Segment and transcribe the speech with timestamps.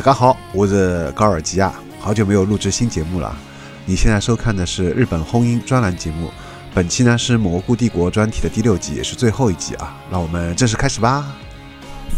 [0.00, 3.36] 大家好，我是高尔基亚，好久没有录制新节目了。
[3.84, 6.30] 你现在收看的是日本轰音专栏节目，
[6.72, 9.94] 本期呢是蘑菇帝国专题的第六集，也是最后一集啊。
[10.10, 11.26] 让我们正式开始吧。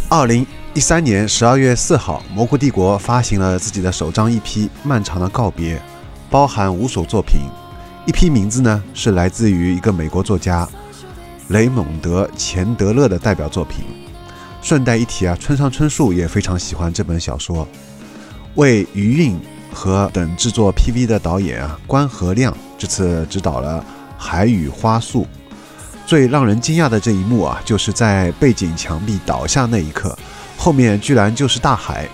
[0.09, 4.41] 二零一三年十二月四号，蘑菇帝国发行了自己的首张 EP
[4.85, 5.77] 《漫长的告别》，
[6.31, 7.41] 包含五首作品。
[8.07, 10.69] EP 名字呢是来自于一个美国作家
[11.49, 13.81] 雷蒙德·钱德勒的代表作品。
[14.63, 17.67] 顺带一提啊，村上春树也非常喜欢这本小说。
[18.55, 19.39] 为余韵
[19.73, 23.81] 和等制作 PV 的导演啊，关和亮这次指导了
[24.17, 25.23] 《海与花束》。
[26.07, 30.17] 最让人惊讶的这一幕啊，就是在背景墙壁倒下那一刻，
[30.57, 32.09] 后面居然就是大海。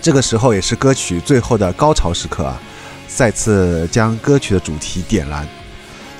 [0.00, 2.60] 这个时候也是歌曲最后的高潮时刻啊，
[3.08, 5.46] 再次将歌曲的主题点燃。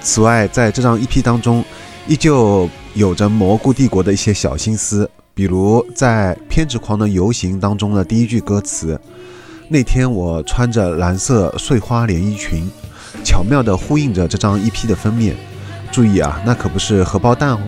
[0.02, 1.64] 此外，在这张 EP 当中，
[2.08, 2.68] 依旧。
[2.94, 9.00] 有着蘑菇帝国的一些小心思，比如在《偏执狂的游行》当中的第一句歌词
[9.70, 12.68] ：“那天我穿着蓝色碎花连衣裙”，
[13.24, 15.36] 巧妙地呼应着这张 EP 的封面。
[15.92, 17.60] 注意啊，那可不是荷包蛋哦。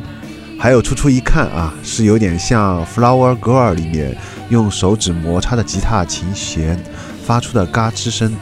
[0.59, 4.17] 还有初初一看啊，是有点像《Flower Girl》里面
[4.49, 6.79] 用手指摩擦的吉他琴弦
[7.25, 8.35] 发出的嘎吱声，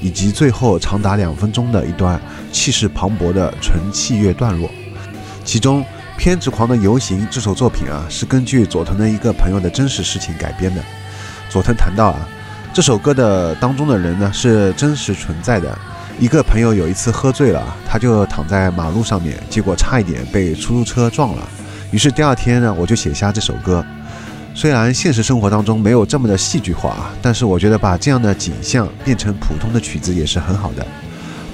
[0.00, 2.20] 以及最后长达两分钟的一段
[2.52, 4.70] 气势磅礴的纯器乐段落，
[5.44, 5.84] 其中。
[6.18, 10.82] 偏执狂的游行这首作品啊，是根据佐藤的一个朋友的真实事情改编的。
[11.48, 12.28] 佐藤谈到啊，
[12.74, 15.78] 这首歌的当中的人呢是真实存在的。
[16.18, 21.48] 一个朋友有一次喝醉了，他就躺在马路上面，结果差一点被出租车撞了。
[21.92, 23.86] 于是第二天呢，我就写下这首歌。
[24.56, 30.84] 虽然现实生活当中没有这么的戏剧化啊，但是我觉得把这样的景象变成普通的曲子也是很好的。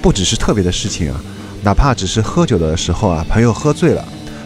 [0.00, 1.20] 不只是特别的事情啊，
[1.62, 4.02] 哪怕只是喝酒的时候啊，朋友喝醉了。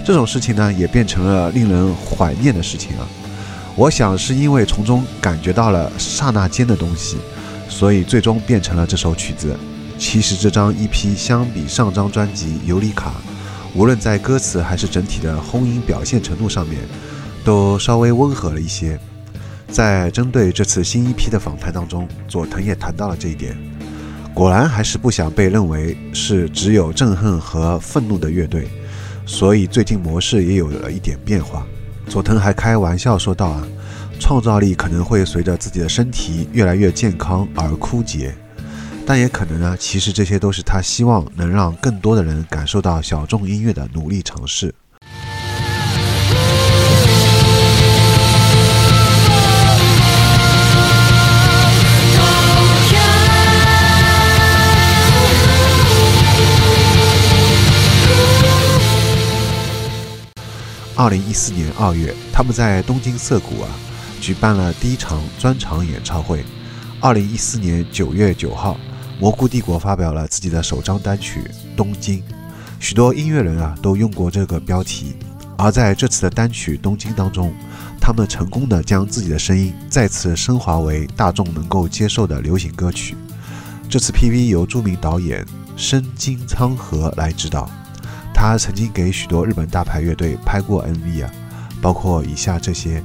[0.08, 3.06] 这种事情呢，也变成了令人怀念的事情啊。
[3.76, 7.19] 我想是因为从中感觉到了刹那间的东西，
[7.69, 9.54] 所以最终变成了这首曲子。
[9.98, 13.10] 其实这张 EP 相比上张专辑《尤里卡》，
[13.74, 16.80] 无论在歌词还是整体的轰音表现程度上面，
[17.44, 18.98] 都稍微温和了一些。
[19.70, 23.54] 在针对这次新 EP 的访谈当中，佐藤也谈到了这一点。
[24.32, 28.66] 果然还是不想被认为是只有憎恨和愤怒的乐队。
[29.28, 31.66] 所以最近模式也有了一点变化。
[32.09, 33.69] 佐藤还开玩笑说道：“啊，
[34.19, 38.34] 创造力可能会随着自己的身体越来越健康而枯竭，
[39.06, 44.75] 但也可能呢，其实这些都是他希望能让更多的人感受到小众音乐的努力尝试。”
[61.08, 63.69] 二零一四年二月，他们在东京涩谷啊
[64.20, 66.44] 举办了第一场专场演唱会。
[67.00, 68.78] 二零一四年九月九号，
[69.18, 71.41] 蘑菇帝国发表了自己的首张单曲
[71.74, 72.18] 《东京》，
[72.78, 75.16] 许多音乐人啊都用过这个标题。
[75.56, 77.54] 而在这次的单曲《东京》当中，
[77.98, 83.16] 他们成功的将自己的声音再次升华为大众能够接受的流行歌曲。
[83.88, 85.42] 这次 PV 由著名导演
[85.74, 87.70] 深津昌和来指导。
[88.41, 91.31] 他曾经给许多日本大牌乐队拍过 MV 啊，
[91.82, 93.03] 包括以下这些，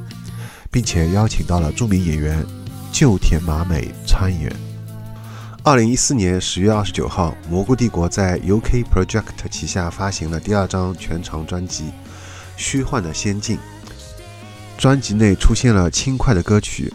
[0.70, 2.46] 并且邀请到了著名演员
[2.92, 4.56] 旧田麻美参演。
[5.64, 11.86] 二零一四年十月二十九号，蘑菇帝国在 UK Project 旗下发行了第二张全长专辑
[12.56, 13.58] 《虚幻的仙境》。
[14.78, 16.94] 专辑内出现了轻快的歌曲，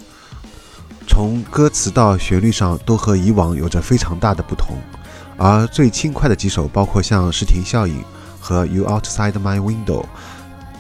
[1.09, 4.77] 从歌词到旋律上都和以往有着非常大的不同。
[5.37, 7.97] 而最轻快的几首，包括像《视听效应》。
[8.49, 10.07] 和 You Outside My Window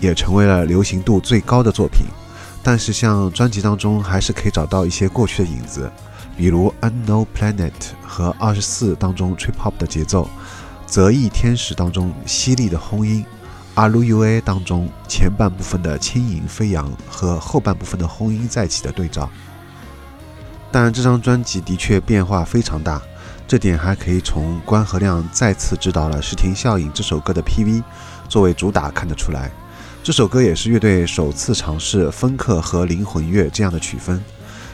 [0.01, 2.07] 也成为了流行度最高的作品，
[2.63, 5.91] 但是像专辑当中还是可以找到一些过去的影子，
[6.35, 7.73] 比如 Unknown Planet
[8.03, 10.31] 和二十四当中 Trip Hop 的节奏，
[10.87, 13.23] 泽翼天使当中犀利的轰音
[13.75, 19.29] ，RUA 当中前半部分的轻盈飞扬和后半部分的轰音再起的对照。
[20.73, 23.03] 但这张专辑的确变化非常大。
[23.49, 27.83] 这点还可以从关和亮再次执导了《视听效应》这首歌的 PV
[28.29, 29.51] 作为主打看得出来。
[30.05, 34.23] 这首歌也是乐队首次尝试风克和灵魂乐这样的曲风。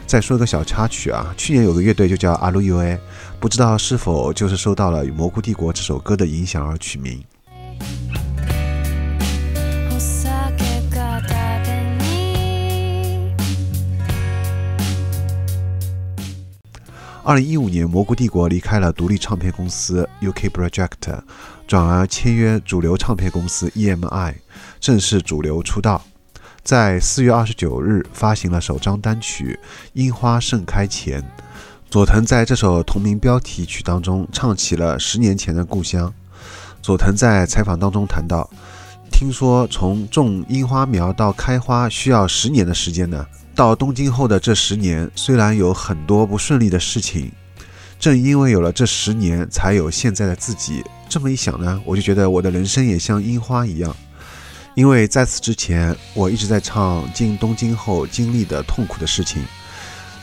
[0.08, 2.98] 再说个小插曲啊，去年有个乐队就叫 RUA，
[3.38, 7.22] 不知道是否就是受到了《蘑菇帝国》这首歌的影响而取名。
[17.26, 21.22] 二零一五年，蘑菇帝国离开了独立唱片公司 UK Project，
[21.66, 24.34] 转而签约主流唱片公司 EMI，
[24.78, 26.04] 正式主流出道。
[26.62, 29.58] 在四月二十九日发行了首张单曲
[29.94, 31.22] 《樱花盛开前》。
[31.88, 36.12] 佐藤在这首同名标题曲当中唱起了十年前的故乡。
[36.82, 38.50] 佐藤在采访当中谈到
[39.10, 43.24] ：“听说从种樱花苗到开花需要十年的时间呢。
[43.54, 47.30] 到东京后的这十年，虽然有很多不顺利的事情，
[48.00, 50.82] 正因为有了这十年，才有现在的自己。
[51.08, 53.94] 这么一想呢，我就觉得我的人生也像樱花一样。
[54.74, 59.40] 因为在此之前，我一直在唱进东京后经历的痛苦的事情。”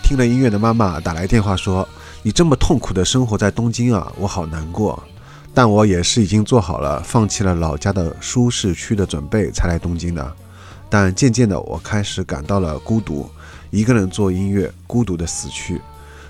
[0.03, 1.87] 听了音乐的妈妈打来电话说
[2.21, 5.01] ：“你这么痛苦的生活在东京啊，我好难过。”
[5.53, 10.35] 但我也是已经做好了放弃了老家的舒适区的准备才来东京的。
[10.91, 13.25] 但渐渐的，我开始感到了孤独，
[13.69, 15.79] 一个人做音乐，孤独的死去。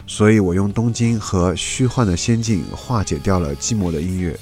[0.05, 4.39] 所以我用东京和虚幻的仙境化解掉了寂寞的音乐。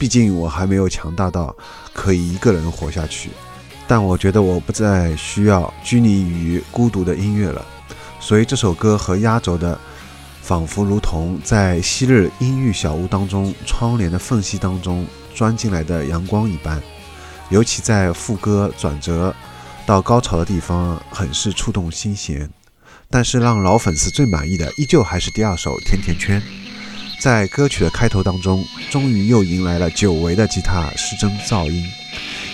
[0.00, 1.54] 毕竟我还没有强大到
[1.94, 3.30] 可以一个人活下去。
[3.86, 7.64] 但我觉得我不再需要拘泥于孤独的音乐了。
[8.18, 9.78] 所以这首歌和压轴的，
[10.40, 16.82] 仿佛如同在昔日阴郁小屋当中窗帘的缝隙当中钻进来的阳光一般，
[17.50, 19.32] 尤其在副歌转折
[19.86, 22.48] 到高潮的地方，很是触动心弦。
[23.10, 26.40] 但是让老粉丝最满意的，依旧还是第二首《甜甜圈》。
[27.20, 31.86] 在歌曲的开头当中，终于又迎来了久违的吉他失真噪音，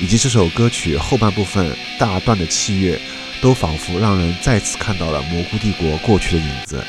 [0.01, 3.01] 以及这首歌曲后半部分大段的器乐。
[3.41, 6.83] 都仿佛让人再次看到了蘑菇帝国过去的影子。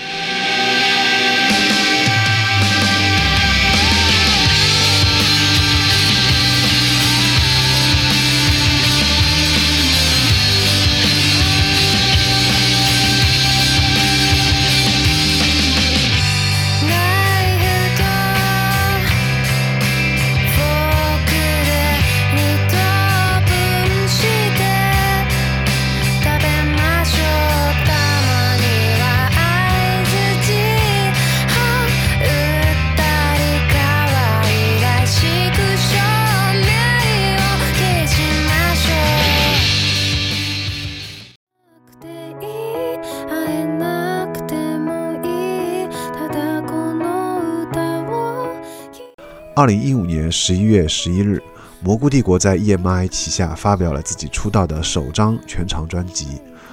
[49.60, 51.44] 二零一五年十一月十一日，
[51.82, 56.28] 蘑菇帝国在 EMI 旗下发表了自己出道的首张全长专辑《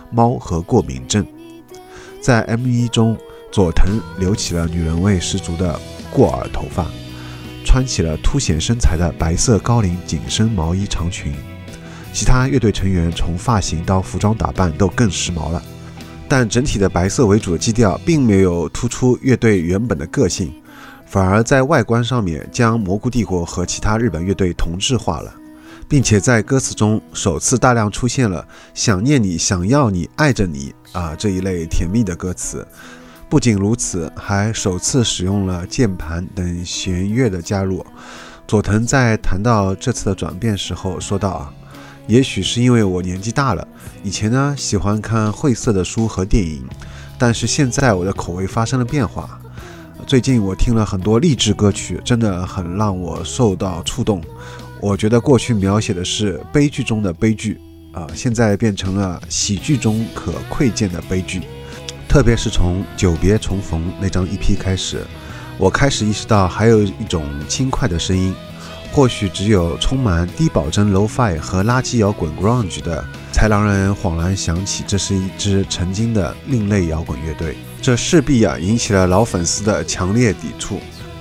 [0.09, 1.25] 猫和过敏症》。
[2.21, 3.19] 在 MV 中，
[3.51, 5.77] 佐藤留起了女人味十足的
[6.13, 6.87] 过耳头发，
[7.65, 11.35] 穿起了凸显身材的白色高领紧身毛衣长裙。
[12.13, 15.61] 其他乐队成员从发型到服装打扮都更时髦了，
[16.29, 20.53] 但整体的白色为主的基调并没有突出乐队原本的个性。
[21.07, 25.33] 反而在外观上面将蘑菇帝国和其他日本乐队同质化了，
[25.89, 32.67] 并且在歌词中首次大量出现了“想念你，想要你，爱着你”啊这一类甜蜜的歌词。
[33.29, 37.87] 不仅如此，还首次使用了键盘等弦乐的加入。
[38.49, 41.55] 佐藤在谈到这次的转变时候说道：“啊，
[42.09, 43.67] 也许是因为我年纪大了，
[44.03, 46.65] 以前呢喜欢看晦涩的书和电影，
[47.17, 49.41] 但是现在我的口味发生了变化。”
[50.07, 54.23] 最近我听了很多励志歌曲，真的很让我受到触动。
[54.81, 61.43] 我觉得过去描写的是悲剧中的悲剧，啊，现在变成了喜剧中可窥见的悲剧。
[62.09, 65.03] 特别是从《久别重逢》那张 EP 开始，
[65.59, 68.33] 我开始意识到还有一种轻快的声音，
[68.97, 77.59] 或许只有充满低保真 Lo-Fi 和垃圾摇滚 Grunge 的，才让人恍然想起这是一支曾经的另类摇滚乐队。
[77.83, 80.81] 这势必啊引起了老粉丝的强烈抵触，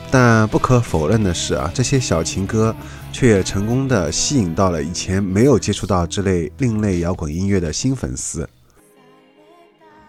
[0.09, 2.73] 但不可否认的是啊，这些小情歌
[3.11, 8.47] 却也成功的吸引到了以前没有接触到这类另类摇滚音乐的新粉丝。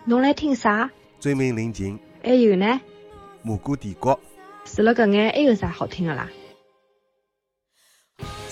[0.05, 0.89] 侬来听啥？
[1.19, 1.99] 追名林檎。
[2.23, 2.81] 还有呢？
[3.43, 4.17] 蘑菇帝国。
[4.65, 6.29] 除了搿眼，还有啥好听的啦？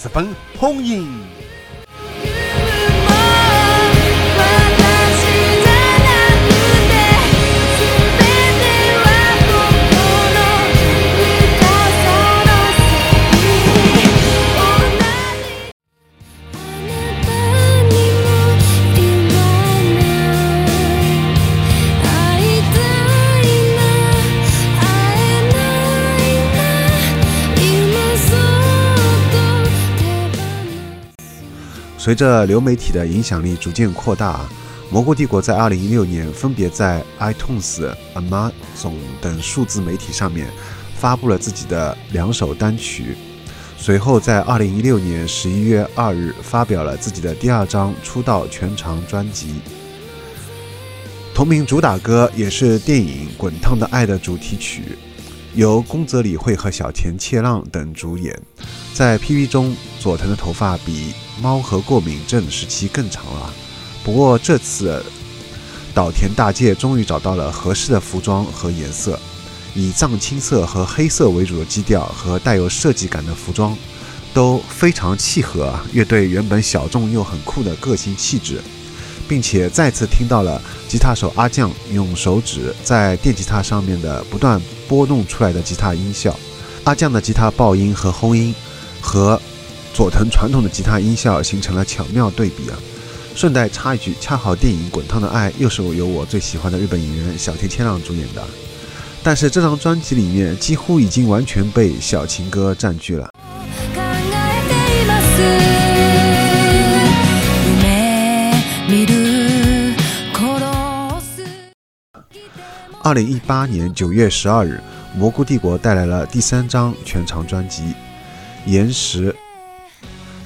[0.04, 0.26] 日本
[0.58, 1.43] 红印。
[32.04, 34.46] 随着流媒体的影响力逐渐扩大，
[34.90, 38.92] 蘑菇帝国在2016年分别在 iTunes、Amazon
[39.22, 40.46] 等数字媒体上面
[40.98, 43.16] 发布了自己的两首单曲。
[43.78, 49.54] 随后在二零一六年十一月二日发表了自己的第二张出道全长专辑。
[51.34, 54.98] 同名主打歌也是电影《滚烫的爱》的主题曲，
[55.54, 58.38] 由宫泽理惠和小田切让等主演。
[58.92, 63.52] 在 PV 中，佐藤的头发比猫和过敏症时期更长了。
[64.02, 65.04] 不过这次，
[65.94, 69.18] 岛田大介终于找到了合适的服装和颜色，
[69.74, 73.76] 以藏青色和黑色为主的基调和带有设计感的服装，
[74.32, 78.60] 都非常契合乐队原本小众又很酷的个性气质。
[79.26, 86.38] 并且再次听到了吉他手阿酱用手指在电吉他上面的不断拨弄出来的吉他音效。
[86.84, 88.54] 阿酱的吉他爆音和轰音，
[89.00, 89.40] 和
[89.94, 92.76] 佐藤传统的吉他音效形成了巧妙对比啊！
[93.36, 98.44] 顺带插一句，恰好电影《滚烫的爱》又是由我最喜欢的日本演员小田切让主演的，
[99.22, 103.30] 但是这张专辑里面几乎已经完全被小情歌占据了。
[113.04, 114.80] 二零一八年九月十二日，
[115.16, 117.82] 蘑菇帝国带来了第三张全长专辑
[118.66, 119.30] 《岩石》，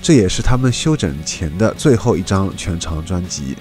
[0.00, 3.56] 这也是他们休整前的最后一张全长专辑。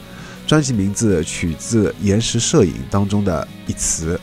[0.46, 4.20] 专辑名字取自《岩石摄影》当中的一词，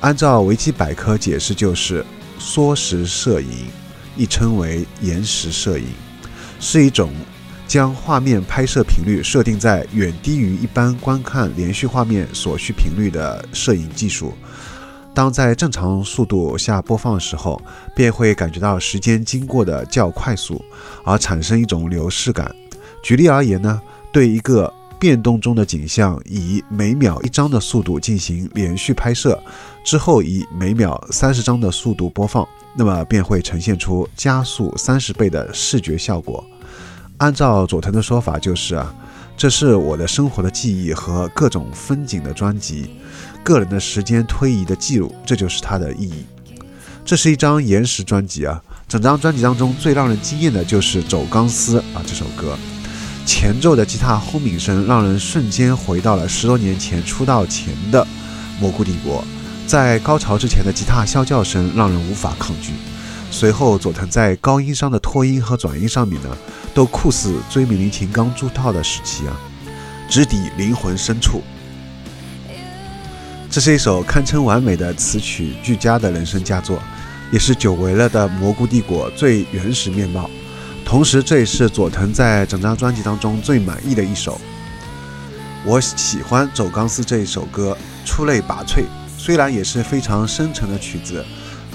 [0.00, 2.04] 按照维基百科解释就是
[2.38, 3.66] “缩时摄影”，
[4.16, 5.86] 亦称为“延时摄影”，
[6.60, 7.12] 是一种。
[7.66, 14.34] 将画面拍摄频率设定在远低于一般观看连续画面所需频率的摄影技术，
[15.14, 17.60] 当在正常速度下播放的时候，
[17.94, 20.60] 便会感觉到时间经过的较快速，
[21.04, 22.54] 而产生一种流逝感。
[23.02, 23.80] 举例而言呢，
[24.12, 29.40] 对一个变动中的景象，以每秒一张的速度进行连续拍摄，
[29.84, 36.42] 之后以每秒三十张的速度播放，那么便会呈现出加速三十倍的视觉效果。
[37.18, 38.92] 按照佐藤的说法，就是啊，
[39.36, 42.90] 这是我的生活的记忆和各种风景的专辑，
[43.44, 46.24] 个人的时间推移的记录，这就是它的意义。
[47.04, 52.56] 这是一张岩石专辑啊，整张专辑当中最让人惊艳的就是《走钢丝》啊这首歌，
[53.26, 58.06] 前奏的吉他轰鸣声让人瞬间回到了十多年前出道前的
[58.58, 59.22] 蘑菇帝国，
[59.66, 62.72] 在高潮之前的吉他啸叫声让人无法抗拒。
[63.30, 66.28] 随后，佐藤在高音上的拖音和转音上面呢，
[66.72, 69.36] 都酷似追名林檎刚出道的时期啊，
[70.08, 71.42] 直抵灵魂深处。
[73.54, 76.82] 这是一首堪称完美的词曲俱佳的人生佳作，
[77.30, 80.28] 也是久违了的蘑菇帝国最原始面貌。
[80.84, 84.40] 同时，这也是佐藤在整张专辑当中最满意的一首。
[85.64, 88.86] 我喜欢《走钢丝》这一首歌，出类拔萃。
[89.16, 91.24] 虽然也是非常深沉的曲子。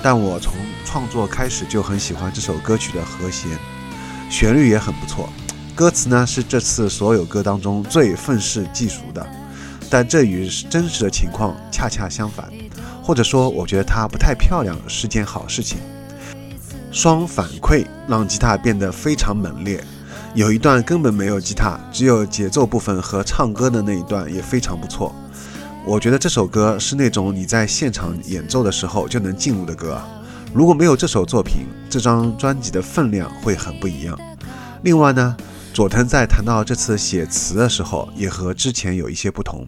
[0.04, 0.52] 但我从
[0.84, 3.58] 创作开始就很喜欢这首歌曲的和弦，
[4.30, 5.30] 旋律也很不错。
[5.74, 9.26] 歌词呢是这次所有歌当中最愤世嫉俗的，
[9.90, 12.46] 但这与真实的情况恰恰相反，
[13.02, 15.80] 或者说我觉得它不太漂亮是件好事情。
[16.92, 19.84] 双反馈让吉他变得非常猛烈，
[20.34, 25.14] 有一段根本没有吉他，只有节奏部分和唱歌的那一段也非常不错。
[25.86, 30.02] 我觉得这首歌是那种你在现场演奏的时候就能进入的歌。
[30.54, 34.18] 如果没有这首作品，这张专辑的分量会很不一样。
[34.84, 35.38] 另外呢，
[35.80, 39.66] 佐藤在谈到这次写词的时候，也和之前有一些不同。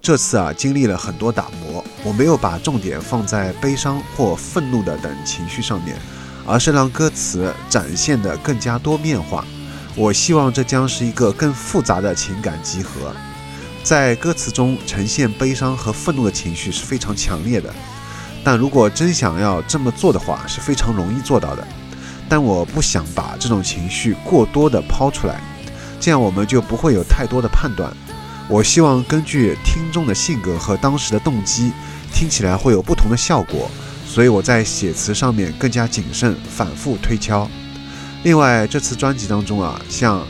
[0.00, 5.96] 这次啊，经历了很多打磨，我没有把重点放在悲伤或愤怒的等情绪上面，
[6.44, 9.44] 而是让歌词展现的更加多面化。
[9.94, 13.14] 我希望这将是一个更复杂的情感集合。
[13.84, 17.72] 在歌词中呈现悲伤和愤怒的情绪是非常强烈的，
[18.42, 21.64] 但如果真想要这么做的话，是非常容易做到的。
[22.28, 25.40] 但我不想把这种情绪过多的抛出来，
[26.00, 27.92] 这样我们就不会有太多的判断。
[28.48, 31.72] 我希望根据听众的性格和当时的动机，
[32.12, 33.70] 听起来会有不同的效果。
[34.06, 37.48] 所以我在写词上面更加谨慎，反复推敲。
[38.22, 40.26] 另外，这次专辑当中啊，像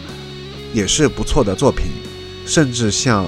[0.72, 1.86] 也是不错的作品，
[2.46, 3.26] 甚至像。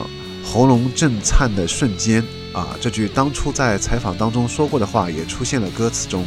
[0.48, 6.24] 喉咙震颤的瞬间啊，这句当初在采访当中说过的话也出现了歌词中。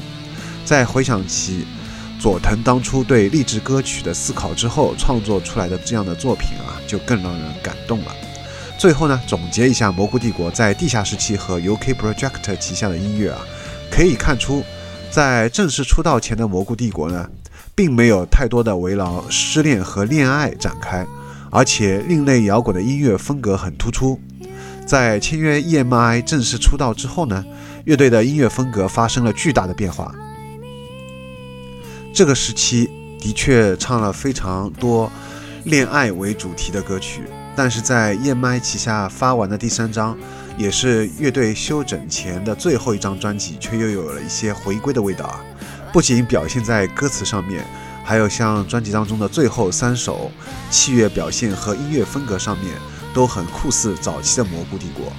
[0.66, 1.66] 在回想起
[2.20, 8.12] 佐藤当初对励志歌曲的思考之后，创作出来的这样的作品啊，就更让人感动了。
[8.78, 13.40] 最后呢，总结一下蘑菇帝国在地下时期和 UK Project 旗下的音乐啊，
[13.90, 14.64] 可以看出，
[15.10, 17.26] 在正式出道前的蘑菇帝国呢，
[17.74, 21.08] 并没有太多的围绕失恋和恋爱展开。
[21.52, 24.20] 而且另类摇滚的音乐风格很突出。
[24.86, 27.44] 在签约 EMI 正式出道之后呢，
[27.86, 30.14] 乐队的音乐风格发生了巨大的变化。
[32.14, 32.90] 这个时期
[33.20, 35.10] 的确唱了非常多
[35.64, 37.24] 恋爱为主题的歌曲，
[37.56, 40.18] 但是在燕麦旗下发完的第三张，
[40.58, 45.40] 也是乐队休整前的最后一张专辑，却又有了一些回归的味道啊！
[45.94, 47.66] 不仅表现在歌词上面，
[48.04, 50.32] 还有像专辑当中的最后三首，
[50.70, 52.76] 器乐表现和音乐风格上面
[53.14, 55.12] 都很酷似早期的蘑菇帝国。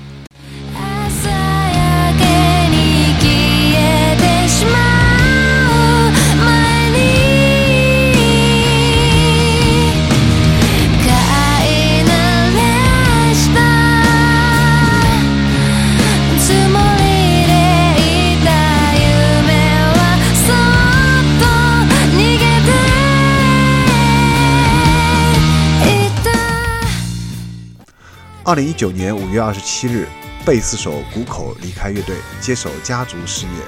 [28.50, 30.08] 二零一九年五月二十七日，
[30.44, 33.62] 贝斯手谷口离开乐队，接手家族事业。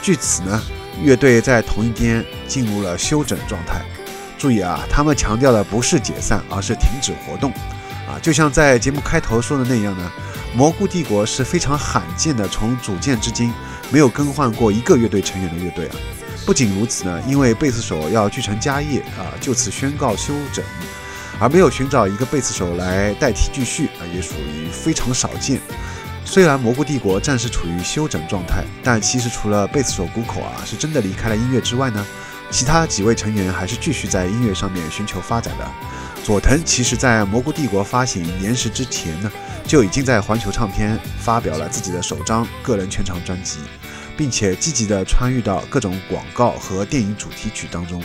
[0.00, 0.62] 据此呢，
[1.02, 3.82] 乐队在同一天进入了休整状态。
[4.38, 7.50] 注意啊，他们强调的不是解散，而是停止活动。
[8.08, 10.10] 啊，就像在节目开头说的那样呢，
[10.54, 13.52] 蘑菇帝国是非常罕见的，从组建至今
[13.90, 15.96] 没有更换过一个乐队成员的乐队啊。
[16.46, 20.64] 不仅如此呢，因为贝斯手要继承家业啊，就此宣告休整。
[21.42, 25.60] 而没有寻找一个贝斯手来代替继续啊，也属于非常少见。
[26.24, 32.06] 虽然蘑菇帝国暂时处于休整状态，但其实除了贝斯手谷口啊是真的离开了音乐之外呢，
[32.48, 35.68] 其他几位成员还是继续在音乐上面寻求发展的。
[36.22, 39.28] 佐藤其实在蘑菇帝国发行《年时》之前呢，
[39.66, 43.58] 就已经在环球唱片发表了自己的首张个人全长专辑，
[44.16, 48.00] 并且积极的参与到各种广告和电影主题曲当中。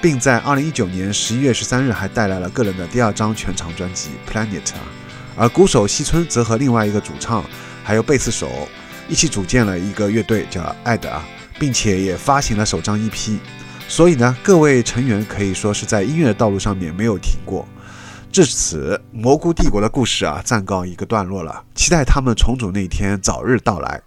[0.00, 4.62] 并在二零一九年十一月十三日还带来了个人的第二张全长专辑《Planet》，
[5.36, 7.44] 而鼓手西村则和另外一个主唱
[7.82, 8.68] 还有贝斯手
[9.08, 11.26] 一起组建了一个乐队叫艾德啊，
[11.58, 13.38] 并且也发行了首张 EP。
[13.88, 17.66] 所以呢，各位成员可以说是在音乐的道路上面没有停过。
[18.32, 24.02] 至此，蘑菇帝国的故事啊暂告一个段落了，期待他们重组那一天早日到来。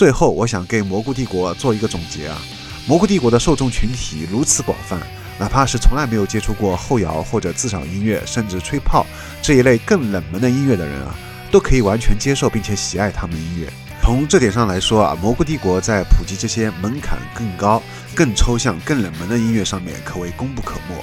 [0.00, 2.40] 最后，我想给蘑菇帝国做一个总结啊！
[2.86, 4.98] 蘑菇帝国的受众群体如此广泛，
[5.38, 9.04] 哪怕是从来没有接触过后摇或者自赏音乐，甚至吹泡
[9.42, 11.14] 这一类更冷门的音乐的人啊，
[11.50, 13.70] 都可以完全接受并且喜爱他们的音乐。
[14.00, 17.82] 从这点上来说啊，蘑菇帝国在普及这些门槛更高、
[18.14, 20.94] 更抽象、更冷门的音乐上面可谓功不可没。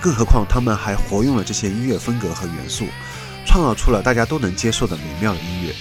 [0.00, 2.84] 更何况他们还活用了这些音乐风格和元素，
[3.44, 5.74] 创造出了大家都能接受的美妙的音乐。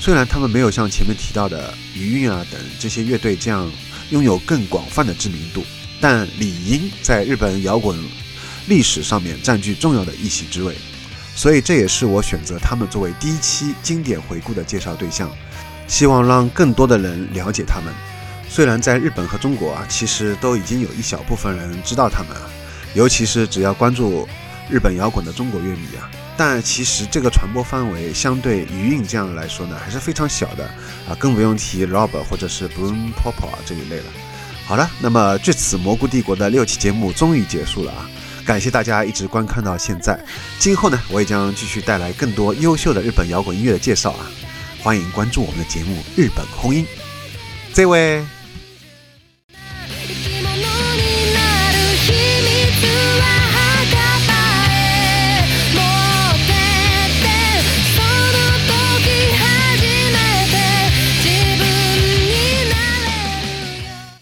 [0.00, 3.70] 虽然他们没有像前面提到的余韵啊等这些乐队这样
[4.08, 5.62] 拥有更广泛的知名度，
[6.00, 8.02] 但理应在日本摇滚
[8.66, 10.74] 历史上面占据重要的一席之位。
[11.36, 15.30] 所以这也是我选择他们作为第一期经典回顾的介绍对象，
[15.86, 17.92] 希望让更多的人了解他们。
[18.48, 22.48] 虽然在日本和中国啊，其实都已经有一小部分人知道他们啊，
[22.94, 24.26] 尤其是只要关注
[24.70, 26.10] 日本摇滚的中国乐迷啊。
[26.42, 30.64] 但其实这个传播范围相对余韵这样来说呢，还是非常小的
[31.06, 34.04] 啊，更不用提 Rob 或者是 Broom Pop 啊这一类了。
[34.64, 38.08] 好了，那么至此蘑菇帝国的六期节目终于结束了啊，
[38.46, 40.18] 感谢大家一直观看到现在。
[40.58, 44.24] 今后呢，我也将继续带来更多优秀的日本摇滚音乐的介绍啊，
[44.82, 46.82] 欢迎关注我们的节目《日本空音》。
[47.74, 48.24] 这位。